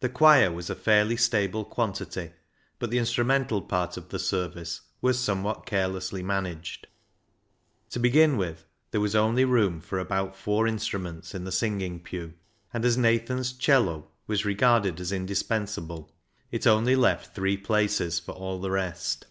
[0.00, 2.32] The choir was a fairly stable quantity,
[2.80, 6.88] but the instrumental part of the service was somewhat carelessly managed.
[7.90, 12.34] To begin with, there was only room for about four instruments in the singing pew,
[12.74, 16.10] and as Nathan's" 'cello" was re garded as indispensable,
[16.50, 19.26] it only left three places for all the rest.